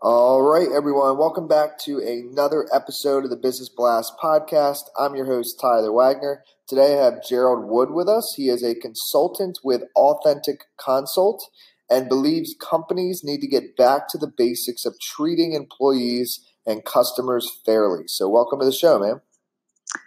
All 0.00 0.42
right, 0.42 0.68
everyone. 0.72 1.18
Welcome 1.18 1.48
back 1.48 1.76
to 1.80 1.98
another 1.98 2.68
episode 2.72 3.24
of 3.24 3.30
the 3.30 3.36
Business 3.36 3.68
Blast 3.68 4.12
podcast. 4.22 4.82
I'm 4.96 5.16
your 5.16 5.26
host, 5.26 5.58
Tyler 5.60 5.92
Wagner. 5.92 6.44
Today 6.68 6.96
I 6.96 7.02
have 7.02 7.26
Gerald 7.28 7.68
Wood 7.68 7.90
with 7.90 8.08
us. 8.08 8.32
He 8.36 8.48
is 8.48 8.62
a 8.62 8.76
consultant 8.76 9.58
with 9.64 9.82
Authentic 9.96 10.66
Consult 10.80 11.50
and 11.90 12.08
believes 12.08 12.54
companies 12.60 13.22
need 13.24 13.40
to 13.40 13.48
get 13.48 13.76
back 13.76 14.02
to 14.10 14.18
the 14.18 14.30
basics 14.38 14.84
of 14.84 14.94
treating 15.00 15.54
employees 15.54 16.46
and 16.64 16.84
customers 16.84 17.50
fairly. 17.66 18.04
So, 18.06 18.28
welcome 18.28 18.60
to 18.60 18.66
the 18.66 18.72
show, 18.72 19.00
man. 19.00 19.20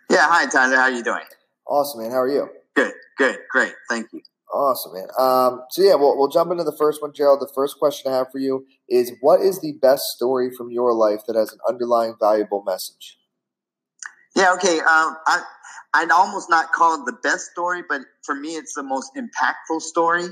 Yeah, 0.09 0.25
hi, 0.29 0.45
Tyler. 0.45 0.77
How 0.77 0.83
are 0.83 0.91
you 0.91 1.03
doing? 1.03 1.25
Awesome, 1.67 2.01
man. 2.01 2.11
How 2.11 2.21
are 2.21 2.29
you? 2.29 2.47
Good, 2.75 2.93
good, 3.17 3.39
great. 3.51 3.73
Thank 3.89 4.07
you. 4.13 4.21
Awesome, 4.53 4.93
man. 4.93 5.07
Um, 5.17 5.63
so 5.69 5.81
yeah, 5.81 5.95
we'll, 5.95 6.17
we'll 6.17 6.27
jump 6.27 6.51
into 6.51 6.63
the 6.63 6.75
first 6.77 7.01
one, 7.01 7.13
Gerald. 7.13 7.39
The 7.39 7.51
first 7.55 7.77
question 7.79 8.11
I 8.11 8.17
have 8.17 8.31
for 8.31 8.39
you 8.39 8.65
is: 8.89 9.13
What 9.21 9.39
is 9.39 9.61
the 9.61 9.73
best 9.81 10.03
story 10.15 10.51
from 10.55 10.71
your 10.71 10.93
life 10.93 11.21
that 11.27 11.37
has 11.37 11.53
an 11.53 11.59
underlying 11.69 12.15
valuable 12.19 12.63
message? 12.65 13.17
Yeah, 14.35 14.53
okay. 14.53 14.79
Um, 14.79 15.15
I 15.25 15.41
I'd 15.93 16.11
almost 16.11 16.49
not 16.49 16.71
call 16.73 17.01
it 17.01 17.05
the 17.05 17.17
best 17.23 17.51
story, 17.51 17.83
but 17.87 18.01
for 18.23 18.35
me, 18.35 18.55
it's 18.55 18.73
the 18.73 18.83
most 18.83 19.11
impactful 19.15 19.81
story. 19.81 20.27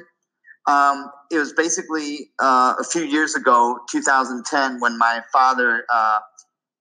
Um, 0.68 1.10
it 1.32 1.38
was 1.38 1.54
basically 1.54 2.32
uh, 2.40 2.76
a 2.80 2.84
few 2.84 3.04
years 3.04 3.36
ago, 3.36 3.80
2010, 3.90 4.80
when 4.80 4.98
my 4.98 5.22
father 5.34 5.86
uh, 5.92 6.20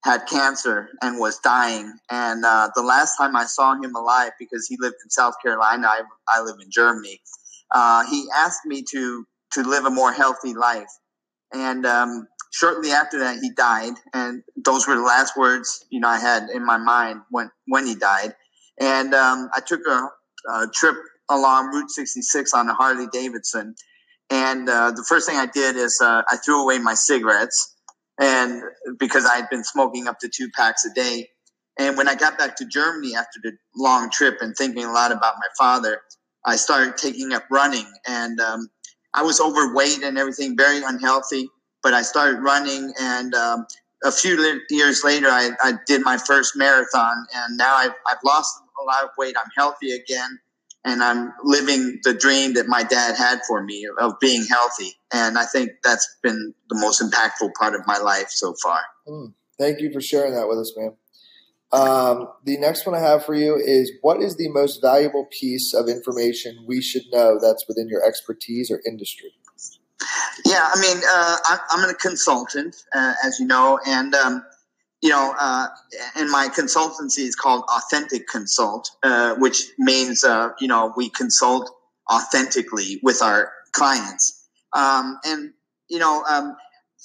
had 0.03 0.25
cancer 0.27 0.89
and 1.01 1.19
was 1.19 1.39
dying. 1.39 1.93
And 2.09 2.45
uh, 2.45 2.69
the 2.75 2.81
last 2.81 3.17
time 3.17 3.35
I 3.35 3.45
saw 3.45 3.73
him 3.73 3.95
alive, 3.95 4.31
because 4.39 4.67
he 4.67 4.77
lived 4.79 4.95
in 5.03 5.09
South 5.09 5.33
Carolina, 5.41 5.87
I, 5.87 6.01
I 6.27 6.41
live 6.41 6.55
in 6.61 6.71
Germany. 6.71 7.19
Uh, 7.71 8.05
he 8.09 8.27
asked 8.35 8.65
me 8.65 8.83
to 8.91 9.25
to 9.53 9.63
live 9.63 9.85
a 9.85 9.89
more 9.89 10.13
healthy 10.13 10.53
life. 10.53 10.89
And 11.53 11.85
um, 11.85 12.27
shortly 12.51 12.91
after 12.91 13.19
that, 13.19 13.39
he 13.39 13.49
died. 13.49 13.93
And 14.13 14.43
those 14.55 14.87
were 14.87 14.95
the 14.95 15.01
last 15.01 15.35
words 15.35 15.85
you 15.89 15.99
know 15.99 16.07
I 16.07 16.19
had 16.19 16.49
in 16.49 16.65
my 16.65 16.77
mind 16.77 17.21
when 17.31 17.51
when 17.67 17.85
he 17.85 17.95
died. 17.95 18.35
And 18.79 19.13
um, 19.13 19.49
I 19.53 19.59
took 19.59 19.81
a, 19.87 20.07
a, 20.49 20.67
trip 20.73 20.95
along 21.29 21.67
Route 21.67 21.91
66 21.91 22.53
on 22.53 22.69
a 22.69 22.73
Harley 22.73 23.07
Davidson. 23.11 23.75
And 24.29 24.69
uh, 24.69 24.91
the 24.91 25.03
first 25.03 25.27
thing 25.27 25.35
I 25.37 25.47
did 25.47 25.75
is 25.75 25.99
uh, 26.01 26.21
I 26.29 26.37
threw 26.37 26.63
away 26.63 26.79
my 26.79 26.93
cigarettes 26.93 27.75
and 28.19 28.61
because 28.99 29.25
I 29.25 29.37
had 29.37 29.49
been 29.49 29.63
smoking 29.63 30.07
up 30.07 30.19
to 30.19 30.29
two 30.29 30.49
packs 30.51 30.85
a 30.85 30.93
day. 30.93 31.29
And 31.79 31.97
when 31.97 32.09
I 32.09 32.15
got 32.15 32.37
back 32.37 32.57
to 32.57 32.65
Germany 32.65 33.15
after 33.15 33.39
the 33.41 33.53
long 33.75 34.09
trip 34.09 34.39
and 34.41 34.55
thinking 34.55 34.83
a 34.83 34.91
lot 34.91 35.11
about 35.11 35.35
my 35.37 35.47
father, 35.57 36.01
I 36.45 36.57
started 36.57 36.97
taking 36.97 37.33
up 37.33 37.45
running. 37.49 37.85
And 38.05 38.39
um, 38.41 38.69
I 39.13 39.23
was 39.23 39.39
overweight 39.39 40.03
and 40.03 40.17
everything, 40.17 40.57
very 40.57 40.83
unhealthy. 40.83 41.47
But 41.81 41.93
I 41.93 42.01
started 42.01 42.41
running, 42.41 42.91
and 42.99 43.33
um, 43.33 43.65
a 44.03 44.11
few 44.11 44.59
years 44.69 45.01
later, 45.05 45.27
I, 45.27 45.51
I, 45.63 45.75
did 45.87 46.01
my 46.01 46.17
first 46.17 46.57
marathon. 46.57 47.25
And 47.33 47.55
now 47.55 47.73
I've, 47.73 47.93
I've 48.05 48.17
lost 48.25 48.53
a 48.81 48.83
lot 48.83 49.05
of 49.05 49.11
weight. 49.17 49.37
I'm 49.37 49.49
healthy 49.55 49.91
again 49.91 50.39
and 50.85 51.03
I'm 51.03 51.33
living 51.43 51.99
the 52.03 52.13
dream 52.13 52.53
that 52.53 52.67
my 52.67 52.83
dad 52.83 53.15
had 53.15 53.39
for 53.47 53.63
me 53.63 53.87
of 53.99 54.19
being 54.19 54.45
healthy. 54.45 54.93
And 55.13 55.37
I 55.37 55.45
think 55.45 55.71
that's 55.83 56.07
been 56.23 56.53
the 56.69 56.79
most 56.79 57.01
impactful 57.01 57.53
part 57.59 57.75
of 57.75 57.81
my 57.85 57.97
life 57.97 58.29
so 58.29 58.55
far. 58.61 58.81
Mm, 59.07 59.33
thank 59.57 59.81
you 59.81 59.91
for 59.91 60.01
sharing 60.01 60.33
that 60.35 60.47
with 60.47 60.59
us, 60.59 60.73
man. 60.77 60.93
Um, 61.71 62.29
the 62.45 62.57
next 62.57 62.85
one 62.85 62.95
I 62.95 62.99
have 62.99 63.25
for 63.25 63.35
you 63.35 63.55
is 63.55 63.91
what 64.01 64.23
is 64.23 64.37
the 64.37 64.49
most 64.49 64.81
valuable 64.81 65.27
piece 65.39 65.73
of 65.73 65.87
information 65.87 66.65
we 66.67 66.81
should 66.81 67.03
know 67.11 67.37
that's 67.39 67.67
within 67.67 67.87
your 67.89 68.03
expertise 68.03 68.71
or 68.71 68.81
industry? 68.87 69.31
Yeah, 70.45 70.67
I 70.73 70.81
mean, 70.81 70.97
uh, 70.97 71.37
I, 71.45 71.59
am 71.73 71.89
a 71.89 71.93
consultant, 71.93 72.75
uh, 72.95 73.13
as 73.23 73.39
you 73.39 73.45
know, 73.45 73.79
and 73.85 74.15
um, 74.15 74.43
you 75.01 75.09
know, 75.09 75.33
uh, 75.39 75.67
and 76.15 76.29
my 76.29 76.49
consultancy 76.49 77.19
is 77.19 77.35
called 77.35 77.63
Authentic 77.69 78.27
Consult, 78.27 78.89
uh, 79.03 79.35
which 79.35 79.71
means, 79.77 80.23
uh, 80.23 80.49
you 80.59 80.67
know, 80.67 80.93
we 80.97 81.09
consult 81.09 81.71
authentically 82.11 82.99
with 83.01 83.21
our 83.21 83.51
clients. 83.71 84.47
Um, 84.73 85.19
and, 85.23 85.53
you 85.89 85.99
know, 85.99 86.23
um, 86.29 86.55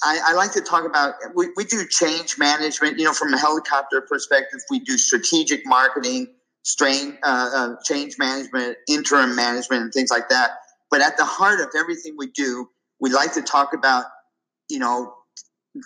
I, 0.02 0.18
I, 0.28 0.32
like 0.34 0.52
to 0.52 0.60
talk 0.60 0.84
about, 0.84 1.14
we, 1.34 1.48
we 1.56 1.64
do 1.64 1.86
change 1.88 2.36
management, 2.36 2.98
you 2.98 3.04
know, 3.04 3.12
from 3.12 3.32
a 3.32 3.38
helicopter 3.38 4.00
perspective, 4.00 4.60
we 4.70 4.80
do 4.80 4.98
strategic 4.98 5.64
marketing, 5.64 6.26
strain, 6.62 7.16
uh, 7.22 7.50
uh, 7.54 7.76
change 7.84 8.16
management, 8.18 8.76
interim 8.88 9.36
management, 9.36 9.82
and 9.82 9.92
things 9.92 10.10
like 10.10 10.28
that. 10.30 10.50
But 10.90 11.00
at 11.00 11.16
the 11.16 11.24
heart 11.24 11.60
of 11.60 11.68
everything 11.78 12.16
we 12.18 12.26
do, 12.26 12.68
we 13.00 13.12
like 13.12 13.34
to 13.34 13.42
talk 13.42 13.72
about, 13.72 14.06
you 14.68 14.78
know, 14.78 15.14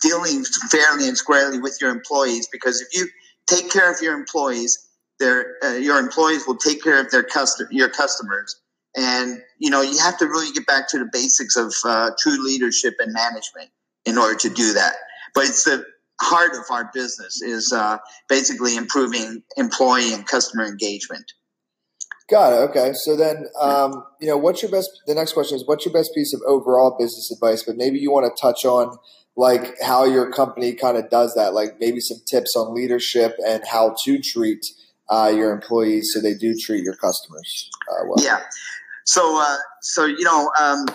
dealing 0.02 0.44
fairly 0.70 1.08
and 1.08 1.16
squarely 1.16 1.58
with 1.58 1.78
your 1.80 1.90
employees 1.90 2.48
because 2.50 2.80
if 2.80 2.88
you 2.92 3.08
take 3.46 3.70
care 3.70 3.92
of 3.92 4.00
your 4.02 4.14
employees, 4.14 4.86
their 5.18 5.56
uh, 5.64 5.72
your 5.72 5.98
employees 5.98 6.46
will 6.46 6.56
take 6.56 6.82
care 6.82 7.00
of 7.00 7.10
their 7.10 7.22
custom 7.22 7.66
your 7.70 7.88
customers. 7.88 8.60
And 8.96 9.40
you 9.58 9.70
know 9.70 9.82
you 9.82 9.98
have 9.98 10.18
to 10.18 10.26
really 10.26 10.52
get 10.52 10.66
back 10.66 10.88
to 10.90 10.98
the 10.98 11.08
basics 11.12 11.56
of 11.56 11.74
uh, 11.84 12.10
true 12.18 12.44
leadership 12.44 12.94
and 12.98 13.12
management 13.12 13.70
in 14.04 14.18
order 14.18 14.38
to 14.38 14.50
do 14.50 14.74
that. 14.74 14.94
But 15.34 15.44
it's 15.44 15.64
the 15.64 15.84
heart 16.20 16.54
of 16.54 16.64
our 16.70 16.90
business 16.92 17.42
is 17.42 17.72
uh, 17.72 17.98
basically 18.28 18.76
improving 18.76 19.42
employee 19.56 20.12
and 20.12 20.26
customer 20.26 20.64
engagement. 20.64 21.32
Got 22.28 22.52
it. 22.52 22.70
Okay. 22.70 22.92
So 22.92 23.16
then, 23.16 23.46
um, 23.58 24.04
you 24.20 24.28
know, 24.28 24.36
what's 24.36 24.60
your 24.60 24.70
best? 24.70 24.90
The 25.06 25.14
next 25.14 25.32
question 25.32 25.56
is, 25.56 25.66
what's 25.66 25.86
your 25.86 25.94
best 25.94 26.10
piece 26.14 26.34
of 26.34 26.42
overall 26.46 26.94
business 26.98 27.30
advice? 27.30 27.62
But 27.62 27.76
maybe 27.76 27.98
you 27.98 28.10
want 28.10 28.26
to 28.26 28.40
touch 28.40 28.66
on 28.66 28.98
like 29.38 29.80
how 29.80 30.04
your 30.04 30.32
company 30.32 30.72
kind 30.72 30.96
of 30.96 31.08
does 31.10 31.32
that, 31.36 31.54
like 31.54 31.76
maybe 31.78 32.00
some 32.00 32.18
tips 32.28 32.56
on 32.56 32.74
leadership 32.74 33.36
and 33.46 33.62
how 33.70 33.94
to 34.04 34.20
treat 34.20 34.58
uh, 35.08 35.32
your 35.32 35.52
employees 35.52 36.10
so 36.12 36.20
they 36.20 36.34
do 36.34 36.56
treat 36.60 36.82
your 36.82 36.96
customers 36.96 37.70
uh, 37.88 38.04
well. 38.04 38.16
Yeah. 38.18 38.40
So, 39.04 39.40
uh, 39.40 39.56
so 39.80 40.06
you 40.06 40.24
know, 40.24 40.50
um, 40.60 40.86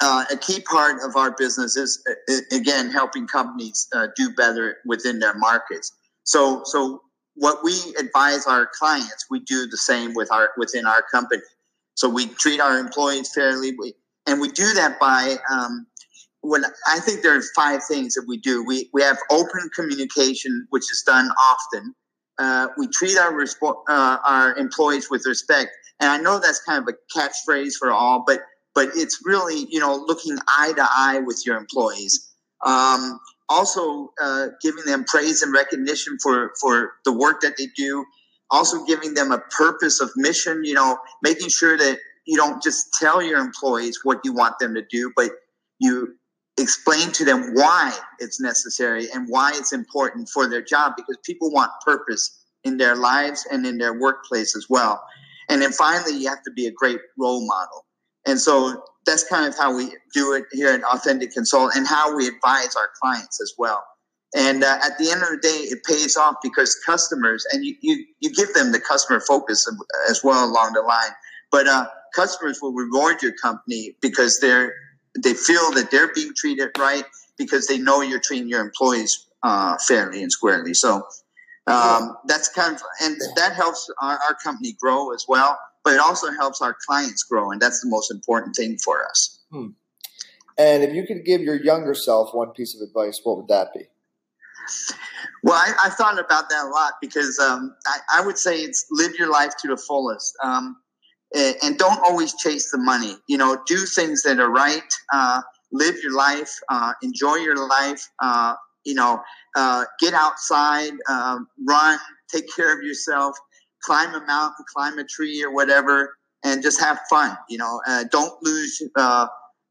uh, 0.00 0.26
a 0.30 0.36
key 0.36 0.60
part 0.60 1.02
of 1.02 1.16
our 1.16 1.34
business 1.34 1.74
is 1.74 2.04
again 2.52 2.90
helping 2.90 3.26
companies 3.26 3.88
uh, 3.94 4.08
do 4.14 4.30
better 4.34 4.76
within 4.84 5.18
their 5.18 5.34
markets. 5.38 5.92
So, 6.24 6.60
so 6.64 7.00
what 7.34 7.64
we 7.64 7.80
advise 7.98 8.46
our 8.46 8.68
clients, 8.78 9.24
we 9.30 9.40
do 9.40 9.66
the 9.66 9.78
same 9.78 10.12
with 10.14 10.30
our 10.30 10.50
within 10.58 10.84
our 10.84 11.02
company. 11.10 11.40
So 11.94 12.10
we 12.10 12.26
treat 12.26 12.60
our 12.60 12.78
employees 12.78 13.32
fairly, 13.34 13.72
we, 13.78 13.94
and 14.26 14.38
we 14.38 14.48
do 14.48 14.74
that 14.74 15.00
by 15.00 15.36
um, 15.50 15.86
what 16.48 16.62
I 16.86 17.00
think 17.00 17.22
there 17.22 17.36
are 17.36 17.42
five 17.54 17.80
things 17.84 18.14
that 18.14 18.24
we 18.26 18.36
do. 18.38 18.64
We 18.64 18.90
we 18.92 19.02
have 19.02 19.18
open 19.30 19.70
communication, 19.74 20.66
which 20.70 20.90
is 20.92 21.02
done 21.06 21.28
often. 21.28 21.94
Uh, 22.38 22.68
we 22.76 22.88
treat 22.88 23.16
our 23.18 23.32
respo- 23.32 23.82
uh, 23.88 24.18
our 24.24 24.56
employees 24.56 25.08
with 25.10 25.24
respect, 25.26 25.70
and 26.00 26.10
I 26.10 26.18
know 26.18 26.38
that's 26.38 26.60
kind 26.62 26.82
of 26.82 26.94
a 26.94 27.18
catchphrase 27.18 27.74
for 27.78 27.90
all, 27.90 28.24
but 28.26 28.40
but 28.74 28.90
it's 28.94 29.20
really 29.24 29.66
you 29.70 29.80
know 29.80 29.96
looking 30.06 30.36
eye 30.48 30.72
to 30.76 30.82
eye 30.88 31.20
with 31.24 31.42
your 31.46 31.56
employees. 31.56 32.32
Um, 32.64 33.18
also, 33.48 34.12
uh, 34.20 34.48
giving 34.62 34.84
them 34.86 35.04
praise 35.04 35.42
and 35.42 35.52
recognition 35.52 36.18
for 36.22 36.52
for 36.60 36.92
the 37.04 37.12
work 37.12 37.40
that 37.40 37.56
they 37.56 37.66
do. 37.76 38.04
Also, 38.50 38.84
giving 38.84 39.14
them 39.14 39.32
a 39.32 39.38
purpose 39.56 40.00
of 40.00 40.10
mission. 40.16 40.64
You 40.64 40.74
know, 40.74 40.98
making 41.22 41.48
sure 41.48 41.76
that 41.76 41.98
you 42.26 42.36
don't 42.36 42.62
just 42.62 42.92
tell 43.00 43.22
your 43.22 43.38
employees 43.38 44.00
what 44.02 44.20
you 44.24 44.32
want 44.32 44.58
them 44.58 44.74
to 44.74 44.82
do, 44.90 45.12
but 45.16 45.30
you 45.78 46.16
explain 46.58 47.12
to 47.12 47.24
them 47.24 47.52
why 47.54 47.96
it's 48.18 48.40
necessary 48.40 49.08
and 49.14 49.28
why 49.28 49.52
it's 49.54 49.72
important 49.72 50.28
for 50.28 50.48
their 50.48 50.62
job 50.62 50.94
because 50.96 51.18
people 51.24 51.50
want 51.50 51.70
purpose 51.84 52.44
in 52.64 52.78
their 52.78 52.96
lives 52.96 53.46
and 53.50 53.66
in 53.66 53.78
their 53.78 53.98
workplace 53.98 54.56
as 54.56 54.66
well. 54.68 55.02
And 55.48 55.62
then 55.62 55.72
finally, 55.72 56.16
you 56.18 56.28
have 56.28 56.42
to 56.42 56.50
be 56.50 56.66
a 56.66 56.72
great 56.72 56.98
role 57.18 57.46
model. 57.46 57.84
And 58.26 58.40
so 58.40 58.82
that's 59.04 59.22
kind 59.28 59.46
of 59.46 59.56
how 59.56 59.76
we 59.76 59.96
do 60.12 60.32
it 60.32 60.44
here 60.50 60.70
at 60.70 60.82
Authentic 60.82 61.32
Consult 61.32 61.76
and 61.76 61.86
how 61.86 62.16
we 62.16 62.26
advise 62.26 62.74
our 62.74 62.88
clients 63.00 63.40
as 63.40 63.52
well. 63.56 63.84
And 64.34 64.64
uh, 64.64 64.78
at 64.82 64.98
the 64.98 65.10
end 65.10 65.22
of 65.22 65.28
the 65.28 65.38
day, 65.40 65.48
it 65.48 65.84
pays 65.84 66.16
off 66.16 66.36
because 66.42 66.74
customers, 66.84 67.46
and 67.52 67.64
you, 67.64 67.76
you, 67.80 68.04
you 68.20 68.34
give 68.34 68.52
them 68.54 68.72
the 68.72 68.80
customer 68.80 69.20
focus 69.20 69.70
as 70.10 70.24
well 70.24 70.44
along 70.44 70.72
the 70.72 70.82
line, 70.82 71.10
but 71.52 71.68
uh, 71.68 71.86
customers 72.14 72.58
will 72.60 72.72
reward 72.72 73.22
your 73.22 73.32
company 73.40 73.96
because 74.02 74.40
they're 74.40 74.74
they 75.22 75.34
feel 75.34 75.72
that 75.72 75.90
they're 75.90 76.12
being 76.12 76.32
treated 76.34 76.70
right 76.78 77.04
because 77.38 77.66
they 77.66 77.78
know 77.78 78.00
you're 78.00 78.20
treating 78.20 78.48
your 78.48 78.60
employees 78.60 79.26
uh, 79.42 79.76
fairly 79.86 80.22
and 80.22 80.32
squarely. 80.32 80.74
So 80.74 81.06
um, 81.66 82.16
that's 82.26 82.48
kind 82.48 82.74
of, 82.74 82.82
and 83.02 83.16
that 83.36 83.54
helps 83.54 83.90
our, 84.00 84.18
our 84.28 84.34
company 84.42 84.76
grow 84.80 85.12
as 85.12 85.24
well. 85.28 85.58
But 85.84 85.94
it 85.94 86.00
also 86.00 86.30
helps 86.32 86.60
our 86.60 86.76
clients 86.86 87.22
grow, 87.22 87.52
and 87.52 87.60
that's 87.60 87.80
the 87.80 87.88
most 87.88 88.10
important 88.10 88.56
thing 88.56 88.76
for 88.78 89.06
us. 89.08 89.40
Hmm. 89.52 89.68
And 90.58 90.82
if 90.82 90.94
you 90.94 91.06
could 91.06 91.24
give 91.24 91.42
your 91.42 91.54
younger 91.62 91.94
self 91.94 92.34
one 92.34 92.50
piece 92.50 92.74
of 92.74 92.80
advice, 92.86 93.20
what 93.22 93.36
would 93.36 93.48
that 93.48 93.72
be? 93.72 93.84
Well, 95.42 95.54
I, 95.54 95.72
I 95.84 95.90
thought 95.90 96.18
about 96.18 96.48
that 96.50 96.64
a 96.64 96.68
lot 96.68 96.94
because 97.00 97.38
um, 97.38 97.76
I, 97.86 98.18
I, 98.18 98.26
would 98.26 98.36
say 98.36 98.58
it's 98.58 98.86
live 98.90 99.14
your 99.16 99.30
life 99.30 99.52
to 99.58 99.68
the 99.68 99.76
fullest. 99.76 100.36
Um, 100.42 100.76
and 101.34 101.78
don't 101.78 101.98
always 102.04 102.34
chase 102.34 102.70
the 102.70 102.78
money. 102.78 103.16
You 103.28 103.38
know, 103.38 103.58
do 103.66 103.78
things 103.78 104.22
that 104.22 104.38
are 104.38 104.50
right. 104.50 104.82
Uh, 105.12 105.42
live 105.72 105.96
your 106.02 106.14
life. 106.14 106.52
Uh, 106.68 106.92
enjoy 107.02 107.36
your 107.36 107.56
life. 107.68 108.08
Uh, 108.22 108.54
you 108.84 108.94
know, 108.94 109.20
uh, 109.56 109.84
get 110.00 110.14
outside, 110.14 110.92
um, 111.08 111.48
run, 111.66 111.98
take 112.32 112.44
care 112.54 112.76
of 112.76 112.84
yourself, 112.84 113.36
climb 113.82 114.14
a 114.14 114.24
mountain, 114.24 114.64
climb 114.72 114.98
a 114.98 115.04
tree, 115.04 115.42
or 115.42 115.52
whatever, 115.52 116.16
and 116.44 116.62
just 116.62 116.80
have 116.80 117.00
fun. 117.10 117.36
You 117.48 117.58
know, 117.58 117.80
uh, 117.86 118.04
don't 118.10 118.32
lose 118.42 118.80
uh, 118.94 119.26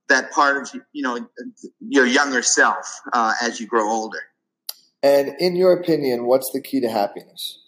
that 0.10 0.32
part 0.32 0.58
of 0.58 0.82
you 0.92 1.02
know 1.02 1.26
your 1.80 2.06
younger 2.06 2.42
self 2.42 3.00
as 3.42 3.60
you 3.60 3.68
grow 3.68 3.90
older. 3.90 4.22
And 5.02 5.36
in 5.40 5.56
your 5.56 5.72
opinion, 5.72 6.26
what's 6.26 6.52
the 6.52 6.62
key 6.62 6.82
to 6.82 6.90
happiness? 6.90 7.60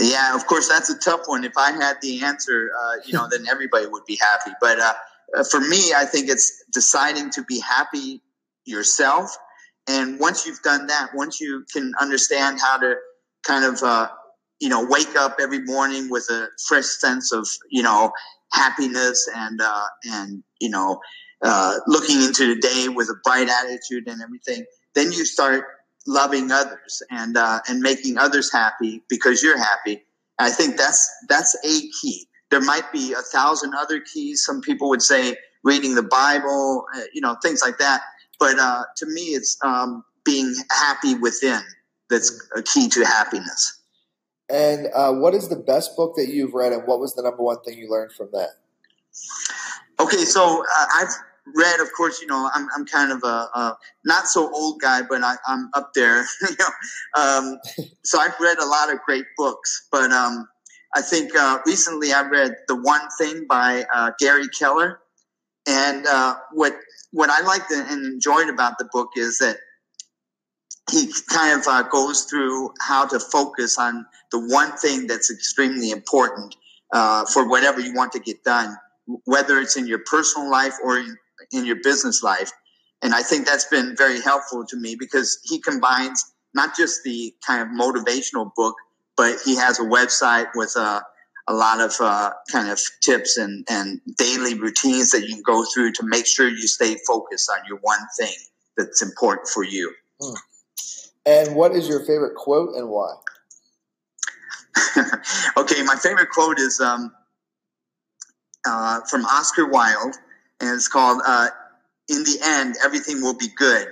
Yeah, 0.00 0.36
of 0.36 0.46
course, 0.46 0.68
that's 0.68 0.90
a 0.90 0.98
tough 0.98 1.22
one. 1.26 1.42
If 1.42 1.56
I 1.56 1.72
had 1.72 1.96
the 2.00 2.22
answer, 2.22 2.70
uh, 2.80 2.96
you 3.04 3.14
know, 3.14 3.26
then 3.28 3.46
everybody 3.50 3.86
would 3.86 4.04
be 4.06 4.16
happy. 4.20 4.52
But 4.60 4.78
uh, 4.78 4.92
uh, 5.36 5.44
for 5.50 5.60
me, 5.60 5.92
I 5.94 6.04
think 6.04 6.28
it's 6.28 6.64
deciding 6.72 7.30
to 7.30 7.42
be 7.42 7.58
happy 7.60 8.22
yourself. 8.64 9.36
And 9.88 10.20
once 10.20 10.46
you've 10.46 10.62
done 10.62 10.86
that, 10.86 11.08
once 11.14 11.40
you 11.40 11.64
can 11.72 11.94
understand 12.00 12.60
how 12.60 12.78
to 12.78 12.94
kind 13.44 13.64
of, 13.64 13.82
uh, 13.82 14.08
you 14.60 14.68
know, 14.68 14.86
wake 14.88 15.16
up 15.16 15.38
every 15.40 15.62
morning 15.64 16.10
with 16.10 16.28
a 16.30 16.46
fresh 16.68 16.84
sense 16.84 17.32
of, 17.32 17.48
you 17.70 17.82
know, 17.82 18.12
happiness 18.52 19.28
and, 19.34 19.60
uh, 19.60 19.86
and, 20.04 20.44
you 20.60 20.70
know, 20.70 21.00
uh, 21.42 21.74
looking 21.88 22.22
into 22.22 22.54
the 22.54 22.60
day 22.60 22.88
with 22.88 23.08
a 23.08 23.16
bright 23.24 23.48
attitude 23.48 24.06
and 24.06 24.22
everything, 24.22 24.64
then 24.94 25.10
you 25.10 25.24
start 25.24 25.64
loving 26.08 26.50
others 26.50 27.02
and 27.10 27.36
uh, 27.36 27.60
and 27.68 27.80
making 27.80 28.18
others 28.18 28.50
happy 28.50 29.02
because 29.08 29.42
you're 29.42 29.58
happy. 29.58 30.02
I 30.38 30.50
think 30.50 30.76
that's 30.76 31.08
that's 31.28 31.54
a 31.64 31.88
key. 32.00 32.26
There 32.50 32.62
might 32.62 32.90
be 32.92 33.12
a 33.12 33.22
thousand 33.22 33.74
other 33.74 34.00
keys. 34.00 34.42
Some 34.44 34.62
people 34.62 34.88
would 34.88 35.02
say 35.02 35.36
reading 35.62 35.94
the 35.94 36.02
Bible, 36.02 36.86
uh, 36.96 37.02
you 37.12 37.20
know, 37.20 37.36
things 37.42 37.62
like 37.62 37.78
that. 37.78 38.00
But 38.40 38.58
uh, 38.58 38.84
to 38.96 39.06
me, 39.06 39.22
it's 39.22 39.58
um, 39.62 40.04
being 40.24 40.54
happy 40.70 41.14
within 41.14 41.60
that's 42.08 42.48
a 42.56 42.62
key 42.62 42.88
to 42.88 43.04
happiness. 43.04 43.80
And 44.48 44.88
uh, 44.94 45.12
what 45.12 45.34
is 45.34 45.50
the 45.50 45.56
best 45.56 45.94
book 45.94 46.14
that 46.16 46.28
you've 46.28 46.54
read, 46.54 46.72
and 46.72 46.86
what 46.86 47.00
was 47.00 47.14
the 47.14 47.22
number 47.22 47.42
one 47.42 47.60
thing 47.64 47.78
you 47.78 47.90
learned 47.90 48.12
from 48.12 48.30
that? 48.32 48.48
Okay, 50.00 50.24
so 50.24 50.62
uh, 50.62 50.86
I've 50.94 51.12
read, 51.54 51.80
of 51.80 51.88
course, 51.96 52.20
you 52.20 52.26
know, 52.26 52.50
I'm, 52.54 52.68
I'm 52.74 52.86
kind 52.86 53.12
of 53.12 53.22
a, 53.22 53.48
a 53.54 53.78
not 54.04 54.26
so 54.26 54.52
old 54.54 54.80
guy, 54.80 55.02
but 55.02 55.22
I, 55.22 55.36
am 55.48 55.70
up 55.74 55.92
there. 55.94 56.18
you 56.48 56.56
know, 56.58 57.22
um, 57.22 57.58
so 58.04 58.18
I've 58.18 58.38
read 58.40 58.58
a 58.58 58.66
lot 58.66 58.92
of 58.92 59.00
great 59.06 59.24
books, 59.36 59.86
but 59.90 60.10
um, 60.10 60.48
I 60.94 61.02
think 61.02 61.34
uh, 61.36 61.58
recently 61.66 62.12
I 62.12 62.22
read 62.28 62.54
The 62.66 62.76
One 62.76 63.02
Thing 63.18 63.46
by 63.48 63.84
uh, 63.94 64.12
Gary 64.18 64.48
Keller, 64.48 65.00
and 65.66 66.06
uh, 66.06 66.36
what 66.52 66.74
what 67.12 67.30
I 67.30 67.40
liked 67.40 67.70
and 67.70 67.90
enjoyed 67.90 68.48
about 68.48 68.78
the 68.78 68.88
book 68.92 69.10
is 69.16 69.38
that 69.38 69.56
he 70.90 71.10
kind 71.30 71.58
of 71.58 71.66
uh, 71.66 71.82
goes 71.84 72.24
through 72.24 72.72
how 72.80 73.06
to 73.06 73.18
focus 73.18 73.78
on 73.78 74.06
the 74.30 74.38
one 74.38 74.72
thing 74.76 75.06
that's 75.06 75.30
extremely 75.30 75.90
important 75.90 76.54
uh, 76.92 77.24
for 77.26 77.48
whatever 77.48 77.80
you 77.80 77.94
want 77.94 78.12
to 78.12 78.18
get 78.18 78.44
done 78.44 78.76
whether 79.24 79.58
it's 79.58 79.76
in 79.76 79.86
your 79.86 80.00
personal 80.00 80.50
life 80.50 80.74
or 80.82 80.98
in, 80.98 81.16
in 81.52 81.64
your 81.64 81.76
business 81.82 82.22
life. 82.22 82.50
And 83.02 83.14
I 83.14 83.22
think 83.22 83.46
that's 83.46 83.66
been 83.66 83.94
very 83.96 84.20
helpful 84.20 84.64
to 84.66 84.76
me 84.76 84.96
because 84.98 85.38
he 85.44 85.60
combines 85.60 86.24
not 86.54 86.76
just 86.76 87.02
the 87.04 87.34
kind 87.46 87.62
of 87.62 87.68
motivational 87.68 88.50
book, 88.56 88.74
but 89.16 89.38
he 89.44 89.56
has 89.56 89.78
a 89.78 89.84
website 89.84 90.48
with 90.54 90.74
a, 90.76 91.02
a 91.46 91.54
lot 91.54 91.80
of 91.80 91.94
uh, 92.00 92.32
kind 92.50 92.70
of 92.70 92.80
tips 93.02 93.36
and, 93.36 93.66
and 93.70 94.00
daily 94.16 94.54
routines 94.54 95.10
that 95.12 95.22
you 95.22 95.34
can 95.34 95.42
go 95.44 95.64
through 95.72 95.92
to 95.92 96.02
make 96.04 96.26
sure 96.26 96.48
you 96.48 96.66
stay 96.66 96.96
focused 97.06 97.50
on 97.50 97.58
your 97.68 97.78
one 97.82 98.00
thing 98.18 98.34
that's 98.76 99.02
important 99.02 99.48
for 99.48 99.64
you. 99.64 99.92
Hmm. 100.20 100.34
And 101.26 101.54
what 101.54 101.72
is 101.72 101.88
your 101.88 102.00
favorite 102.00 102.34
quote 102.34 102.74
and 102.74 102.88
why? 102.88 103.14
okay, 105.56 105.82
my 105.82 105.96
favorite 105.96 106.30
quote 106.30 106.58
is 106.58 106.80
um, 106.80 107.12
uh, 108.66 109.00
from 109.10 109.24
Oscar 109.26 109.66
Wilde 109.66 110.16
and 110.60 110.70
it's 110.70 110.88
called 110.88 111.20
uh, 111.26 111.48
"In 112.08 112.24
the 112.24 112.38
End, 112.44 112.76
Everything 112.84 113.22
Will 113.22 113.36
Be 113.36 113.48
Good." 113.56 113.88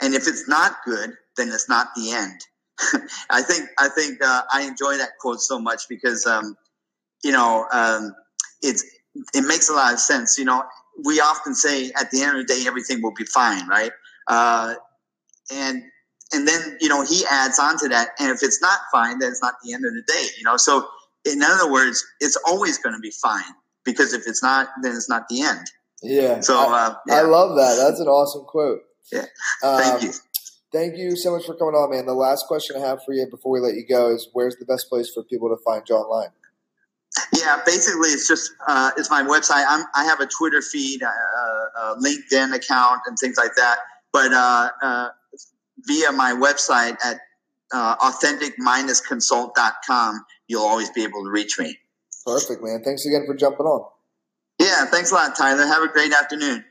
And 0.00 0.14
if 0.14 0.28
it's 0.28 0.48
not 0.48 0.76
good, 0.84 1.14
then 1.36 1.48
it's 1.48 1.68
not 1.68 1.88
the 1.96 2.12
end. 2.12 2.40
I 3.30 3.42
think 3.42 3.68
I 3.78 3.88
think 3.88 4.22
uh, 4.22 4.42
I 4.52 4.62
enjoy 4.62 4.96
that 4.98 5.18
quote 5.20 5.40
so 5.40 5.58
much 5.58 5.88
because 5.88 6.26
um, 6.26 6.56
you 7.24 7.32
know 7.32 7.66
um, 7.72 8.14
it's 8.62 8.84
it 9.34 9.42
makes 9.46 9.68
a 9.68 9.72
lot 9.72 9.92
of 9.92 10.00
sense. 10.00 10.38
You 10.38 10.44
know, 10.44 10.64
we 11.04 11.20
often 11.20 11.54
say 11.54 11.90
at 11.98 12.10
the 12.10 12.22
end 12.22 12.38
of 12.38 12.46
the 12.46 12.54
day 12.54 12.64
everything 12.66 13.02
will 13.02 13.14
be 13.14 13.24
fine, 13.24 13.66
right? 13.68 13.92
Uh, 14.26 14.74
and 15.52 15.82
and 16.32 16.46
then 16.46 16.76
you 16.80 16.88
know 16.88 17.04
he 17.04 17.24
adds 17.30 17.58
on 17.58 17.78
to 17.78 17.88
that, 17.88 18.10
and 18.20 18.30
if 18.30 18.42
it's 18.42 18.60
not 18.60 18.78
fine, 18.92 19.18
then 19.18 19.30
it's 19.30 19.42
not 19.42 19.54
the 19.64 19.72
end 19.72 19.84
of 19.84 19.92
the 19.94 20.02
day. 20.06 20.26
You 20.36 20.44
know, 20.44 20.56
so 20.56 20.86
in 21.24 21.42
other 21.42 21.70
words, 21.70 22.04
it's 22.20 22.36
always 22.46 22.78
going 22.78 22.94
to 22.94 23.00
be 23.00 23.12
fine 23.22 23.42
because 23.84 24.12
if 24.12 24.26
it's 24.26 24.42
not, 24.42 24.68
then 24.82 24.92
it's 24.94 25.08
not 25.08 25.28
the 25.28 25.42
end. 25.42 25.66
Yeah. 26.02 26.40
So 26.40 26.58
uh, 26.58 26.94
yeah. 27.06 27.14
I 27.14 27.22
love 27.22 27.56
that. 27.56 27.76
That's 27.76 28.00
an 28.00 28.08
awesome 28.08 28.44
quote. 28.44 28.80
Yeah. 29.12 29.26
Thank 29.62 30.02
um, 30.02 30.08
you. 30.08 30.12
Thank 30.70 30.98
you 30.98 31.16
so 31.16 31.34
much 31.34 31.46
for 31.46 31.54
coming 31.54 31.74
on, 31.74 31.90
man. 31.90 32.04
The 32.04 32.12
last 32.12 32.46
question 32.46 32.76
I 32.76 32.80
have 32.80 33.02
for 33.04 33.14
you 33.14 33.26
before 33.30 33.52
we 33.52 33.60
let 33.60 33.74
you 33.74 33.86
go 33.88 34.14
is 34.14 34.28
where's 34.34 34.56
the 34.56 34.66
best 34.66 34.90
place 34.90 35.10
for 35.12 35.22
people 35.24 35.48
to 35.48 35.56
find 35.64 35.82
you 35.88 35.94
online? 35.94 36.28
Yeah, 37.34 37.62
basically, 37.64 38.10
it's 38.10 38.28
just 38.28 38.52
uh, 38.66 38.90
it's 38.98 39.10
my 39.10 39.22
website. 39.22 39.64
I'm, 39.66 39.86
i 39.94 40.04
have 40.04 40.20
a 40.20 40.26
Twitter 40.26 40.60
feed, 40.60 41.02
uh, 41.02 41.08
a 41.08 41.96
LinkedIn 41.96 42.54
account, 42.54 43.00
and 43.06 43.16
things 43.18 43.38
like 43.38 43.54
that. 43.56 43.78
But 44.12 44.34
uh, 44.34 44.68
uh 44.82 45.08
via 45.86 46.12
my 46.12 46.32
website 46.32 46.96
at 47.04 47.20
uh, 47.72 47.96
authentic-consult.com, 48.02 50.24
you'll 50.48 50.62
always 50.62 50.90
be 50.90 51.04
able 51.04 51.24
to 51.24 51.30
reach 51.30 51.58
me. 51.58 51.78
Perfect, 52.26 52.62
man. 52.62 52.82
Thanks 52.84 53.06
again 53.06 53.24
for 53.26 53.34
jumping 53.34 53.66
on. 53.66 53.88
Yeah, 54.68 54.84
thanks 54.84 55.10
a 55.12 55.14
lot, 55.14 55.34
Tyler. 55.34 55.66
Have 55.66 55.82
a 55.82 55.88
great 55.88 56.12
afternoon. 56.12 56.62